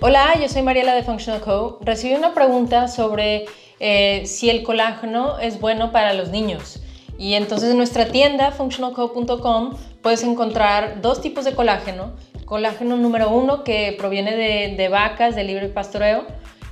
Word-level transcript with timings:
Hola, 0.00 0.38
yo 0.40 0.48
soy 0.48 0.62
Mariela 0.62 0.94
de 0.94 1.02
Functional 1.02 1.40
Co. 1.40 1.80
Recibí 1.80 2.14
una 2.14 2.32
pregunta 2.32 2.86
sobre 2.86 3.46
eh, 3.80 4.22
si 4.26 4.48
el 4.48 4.62
colágeno 4.62 5.40
es 5.40 5.58
bueno 5.58 5.90
para 5.90 6.14
los 6.14 6.28
niños. 6.28 6.80
Y 7.18 7.34
entonces 7.34 7.72
en 7.72 7.78
nuestra 7.78 8.06
tienda 8.06 8.52
functionalco.com 8.52 9.76
puedes 10.00 10.22
encontrar 10.22 11.02
dos 11.02 11.20
tipos 11.20 11.44
de 11.44 11.56
colágeno. 11.56 12.12
Colágeno 12.44 12.96
número 12.96 13.30
uno 13.30 13.64
que 13.64 13.92
proviene 13.98 14.36
de, 14.36 14.76
de 14.76 14.88
vacas 14.88 15.34
de 15.34 15.42
libre 15.42 15.68
pastoreo 15.68 16.26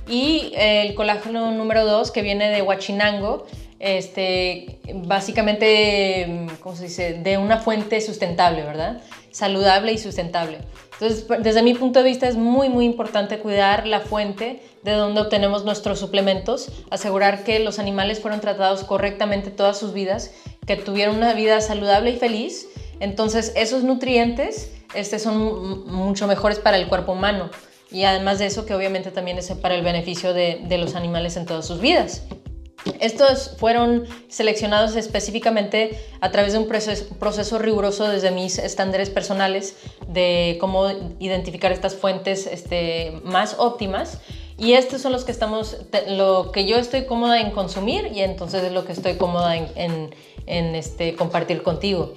y 0.07 0.53
el 0.55 0.95
colágeno 0.95 1.51
número 1.51 1.85
dos 1.85 2.11
que 2.11 2.21
viene 2.21 2.49
de 2.49 2.61
Huachinango, 2.61 3.45
este, 3.79 4.79
básicamente, 5.05 6.47
¿cómo 6.61 6.75
se 6.75 6.85
dice?, 6.85 7.13
de 7.13 7.37
una 7.37 7.59
fuente 7.59 8.01
sustentable, 8.01 8.63
¿verdad? 8.63 9.01
Saludable 9.31 9.93
y 9.93 9.97
sustentable. 9.97 10.59
Entonces, 10.99 11.27
desde 11.43 11.61
mi 11.61 11.75
punto 11.75 11.99
de 11.99 12.05
vista 12.05 12.27
es 12.27 12.35
muy, 12.35 12.69
muy 12.69 12.85
importante 12.85 13.37
cuidar 13.37 13.85
la 13.85 13.99
fuente 13.99 14.63
de 14.81 14.93
donde 14.93 15.21
obtenemos 15.21 15.63
nuestros 15.63 15.99
suplementos, 15.99 16.71
asegurar 16.89 17.43
que 17.43 17.59
los 17.59 17.77
animales 17.77 18.19
fueron 18.19 18.41
tratados 18.41 18.83
correctamente 18.83 19.51
todas 19.51 19.77
sus 19.77 19.93
vidas, 19.93 20.31
que 20.65 20.75
tuvieron 20.75 21.17
una 21.17 21.33
vida 21.33 21.61
saludable 21.61 22.11
y 22.11 22.17
feliz. 22.17 22.67
Entonces, 22.99 23.53
esos 23.55 23.83
nutrientes 23.83 24.71
este, 24.95 25.19
son 25.19 25.85
mucho 25.87 26.25
mejores 26.25 26.57
para 26.57 26.77
el 26.77 26.87
cuerpo 26.87 27.11
humano. 27.11 27.51
Y 27.91 28.03
además 28.03 28.39
de 28.39 28.47
eso, 28.47 28.65
que 28.65 28.73
obviamente 28.73 29.11
también 29.11 29.37
es 29.37 29.49
para 29.51 29.75
el 29.75 29.83
beneficio 29.83 30.33
de, 30.33 30.61
de 30.67 30.77
los 30.77 30.95
animales 30.95 31.37
en 31.37 31.45
todas 31.45 31.65
sus 31.65 31.79
vidas. 31.79 32.23
Estos 32.99 33.55
fueron 33.57 34.05
seleccionados 34.27 34.95
específicamente 34.95 35.99
a 36.21 36.31
través 36.31 36.53
de 36.53 36.59
un 36.59 36.67
proceso, 36.67 37.59
riguroso 37.59 38.07
desde 38.07 38.31
mis 38.31 38.57
estándares 38.59 39.09
personales 39.09 39.75
de 40.07 40.57
cómo 40.59 40.89
identificar 41.19 41.71
estas 41.71 41.95
fuentes 41.95 42.47
este, 42.47 43.19
más 43.23 43.55
óptimas. 43.59 44.19
Y 44.57 44.73
estos 44.73 45.01
son 45.01 45.11
los 45.11 45.23
que 45.23 45.31
estamos, 45.31 45.77
lo 46.07 46.51
que 46.51 46.65
yo 46.65 46.77
estoy 46.77 47.05
cómoda 47.05 47.39
en 47.39 47.51
consumir 47.51 48.09
y 48.13 48.21
entonces 48.21 48.63
es 48.63 48.71
lo 48.71 48.85
que 48.85 48.93
estoy 48.93 49.15
cómoda 49.15 49.55
en, 49.55 50.15
en 50.47 50.75
este, 50.75 51.15
compartir 51.15 51.61
contigo. 51.61 52.13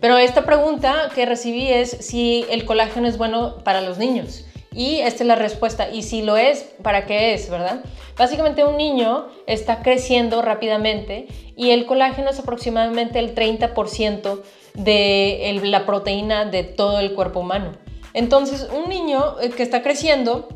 Pero 0.00 0.18
esta 0.18 0.44
pregunta 0.44 1.10
que 1.14 1.24
recibí 1.24 1.68
es 1.68 1.90
si 1.90 2.44
el 2.50 2.64
colágeno 2.64 3.08
es 3.08 3.16
bueno 3.16 3.58
para 3.64 3.80
los 3.80 3.98
niños. 3.98 4.44
Y 4.76 5.00
esta 5.00 5.22
es 5.22 5.26
la 5.26 5.36
respuesta. 5.36 5.88
Y 5.88 6.02
si 6.02 6.20
lo 6.20 6.36
es, 6.36 6.64
¿para 6.82 7.06
qué 7.06 7.32
es, 7.32 7.48
verdad? 7.48 7.82
Básicamente 8.14 8.62
un 8.62 8.76
niño 8.76 9.26
está 9.46 9.80
creciendo 9.80 10.42
rápidamente 10.42 11.28
y 11.56 11.70
el 11.70 11.86
colágeno 11.86 12.28
es 12.28 12.38
aproximadamente 12.38 13.18
el 13.18 13.34
30% 13.34 14.42
de 14.74 15.60
la 15.64 15.86
proteína 15.86 16.44
de 16.44 16.62
todo 16.62 17.00
el 17.00 17.14
cuerpo 17.14 17.40
humano. 17.40 17.72
Entonces, 18.12 18.68
un 18.70 18.90
niño 18.90 19.40
eh, 19.40 19.48
que 19.48 19.62
está 19.62 19.82
creciendo 19.82 20.46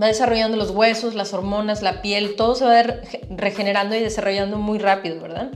va 0.00 0.08
desarrollando 0.08 0.56
los 0.56 0.70
huesos, 0.70 1.14
las 1.14 1.32
hormonas, 1.32 1.80
la 1.80 2.02
piel, 2.02 2.34
todo 2.34 2.56
se 2.56 2.64
va 2.64 2.82
regenerando 3.30 3.94
y 3.94 4.00
desarrollando 4.00 4.58
muy 4.58 4.80
rápido, 4.80 5.20
¿verdad? 5.20 5.52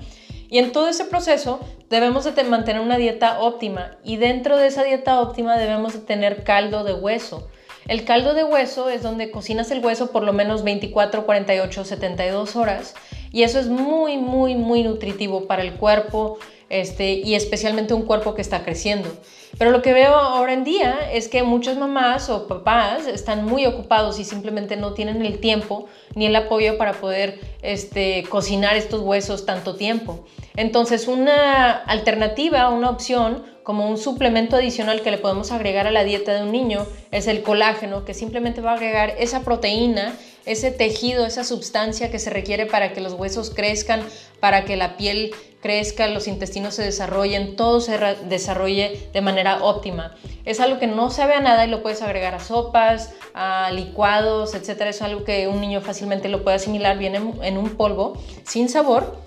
Y 0.49 0.59
en 0.59 0.71
todo 0.71 0.89
ese 0.89 1.05
proceso 1.05 1.59
debemos 1.91 2.33
de 2.33 2.45
mantener 2.45 2.81
una 2.81 2.97
dieta 2.97 3.41
óptima 3.41 3.99
y 4.05 4.19
dentro 4.19 4.57
de 4.57 4.69
esa 4.69 4.85
dieta 4.85 5.21
óptima 5.21 5.59
debemos 5.59 5.95
de 5.95 5.99
tener 5.99 6.45
caldo 6.45 6.85
de 6.85 6.95
hueso. 6.95 7.49
El 7.89 8.05
caldo 8.05 8.35
de 8.35 8.45
hueso 8.45 8.91
es 8.91 9.03
donde 9.03 9.31
cocinas 9.31 9.71
el 9.71 9.83
hueso 9.83 10.13
por 10.13 10.23
lo 10.23 10.35
menos 10.35 10.63
24, 10.63 11.25
48, 11.25 11.85
72 11.85 12.55
horas 12.55 12.95
y 13.33 13.45
eso 13.45 13.59
es 13.59 13.69
muy, 13.69 14.19
muy, 14.19 14.55
muy 14.55 14.83
nutritivo 14.83 15.47
para 15.47 15.63
el 15.63 15.73
cuerpo 15.73 16.39
este, 16.69 17.13
y 17.13 17.35
especialmente 17.35 17.95
un 17.95 18.03
cuerpo 18.03 18.35
que 18.35 18.43
está 18.43 18.63
creciendo. 18.63 19.09
Pero 19.59 19.73
lo 19.73 19.83
que 19.83 19.93
veo 19.93 20.15
ahora 20.15 20.53
en 20.53 20.63
día 20.63 21.11
es 21.13 21.27
que 21.27 21.43
muchas 21.43 21.77
mamás 21.77 22.31
o 22.31 22.47
papás 22.47 23.09
están 23.09 23.45
muy 23.45 23.67
ocupados 23.67 24.21
y 24.21 24.25
simplemente 24.25 24.77
no 24.77 24.95
tienen 24.95 25.25
el 25.27 25.41
tiempo 25.41 25.87
ni 26.15 26.27
el 26.27 26.37
apoyo 26.37 26.79
para 26.79 26.93
poder 26.93 27.41
este, 27.63 28.25
cocinar 28.29 28.77
estos 28.77 29.01
huesos 29.01 29.47
tanto 29.47 29.75
tiempo. 29.75 30.25
Entonces 30.57 31.09
una 31.09 31.73
alternativa, 31.73 32.69
una 32.69 32.91
opción 32.91 33.43
como 33.65 33.87
un 33.89 33.99
suplemento 33.99 34.57
adicional 34.57 35.03
que 35.03 35.11
le 35.11 35.19
podemos 35.19 35.53
agregar 35.53 35.87
a 35.87 35.91
la 35.91 36.05
dieta 36.05 36.33
de 36.33 36.43
un 36.43 36.53
niño 36.53 36.87
es 37.11 37.27
el 37.27 37.43
colágeno, 37.43 38.05
que 38.05 38.15
simplemente 38.15 38.61
va 38.61 38.71
a 38.71 38.75
agregar 38.75 39.15
esa 39.19 39.43
proteína, 39.43 40.15
ese 40.47 40.71
tejido, 40.71 41.27
esa 41.27 41.45
sustancia 41.45 42.11
que 42.11 42.19
se 42.19 42.31
requiere 42.31 42.65
para 42.65 42.95
que 42.95 43.03
los 43.03 43.13
huesos 43.13 43.51
crezcan, 43.51 44.01
para 44.41 44.65
que 44.65 44.77
la 44.77 44.97
piel 44.97 45.35
crezca, 45.61 46.07
los 46.07 46.29
intestinos 46.29 46.75
se 46.75 46.85
desarrollen, 46.85 47.57
todo 47.57 47.81
se 47.81 47.99
desarrolle 48.29 49.09
de 49.13 49.21
manera 49.21 49.48
óptima. 49.57 50.15
Es 50.45 50.61
algo 50.61 50.79
que 50.79 50.87
no 50.87 51.11
sabe 51.11 51.35
a 51.35 51.41
nada 51.41 51.67
y 51.67 51.71
lo 51.71 51.83
puedes 51.83 52.03
agregar 52.03 52.35
a 52.35 52.41
sopas, 52.41 53.15
a 53.35 53.71
licuados, 53.73 54.55
etc. 54.55 54.83
Es 54.83 55.03
algo 55.03 55.25
que 55.25 55.49
un 55.49 55.61
niño 55.61 55.81
fácilmente 55.81 56.29
lo 56.29 56.45
puede 56.45 56.57
asimilar, 56.57 56.99
viene 56.99 57.21
en 57.43 57.59
un 57.59 57.71
polvo 57.71 58.21
sin 58.45 58.69
sabor 58.69 59.19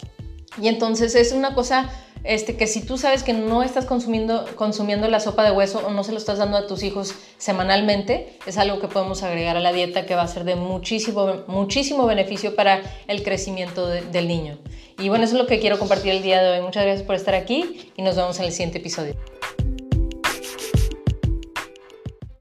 y 0.62 0.68
entonces 0.68 1.16
es 1.16 1.32
una 1.32 1.54
cosa 1.54 1.90
este, 2.24 2.56
que 2.56 2.68
si 2.68 2.86
tú 2.86 2.98
sabes 2.98 3.24
que 3.24 3.34
no 3.34 3.64
estás 3.64 3.86
consumiendo, 3.86 4.46
consumiendo 4.56 5.08
la 5.08 5.20
sopa 5.20 5.44
de 5.44 5.52
hueso 5.52 5.82
o 5.86 5.90
no 5.90 6.04
se 6.04 6.12
lo 6.12 6.20
estás 6.20 6.38
dando 6.38 6.58
a 6.58 6.68
tus 6.68 6.84
hijos 6.84 7.16
semanalmente, 7.38 8.38
es 8.46 8.58
algo 8.58 8.80
que 8.80 8.88
podemos 8.88 9.24
agregar 9.24 9.58
a 9.58 9.59
la 9.59 9.74
dieta 9.74 10.06
que 10.06 10.14
va 10.14 10.22
a 10.22 10.28
ser 10.28 10.44
de 10.44 10.56
muchísimo, 10.56 11.44
muchísimo 11.48 12.06
beneficio 12.06 12.56
para 12.56 12.82
el 13.08 13.24
crecimiento 13.24 13.88
del 13.88 14.28
niño. 14.28 14.59
Y 15.00 15.09
bueno, 15.09 15.24
eso 15.24 15.36
es 15.36 15.42
lo 15.42 15.48
que 15.48 15.59
quiero 15.59 15.80
compartir 15.80 16.12
el 16.12 16.22
día 16.22 16.44
de 16.44 16.52
hoy. 16.52 16.62
Muchas 16.62 16.84
gracias 16.84 17.06
por 17.06 17.16
estar 17.16 17.34
aquí 17.34 17.92
y 17.98 18.03
nos 18.03 18.16
vemos 18.16 18.38
en 18.40 18.46
el 18.46 18.52
siguiente 18.52 18.78
episodio. 18.78 19.16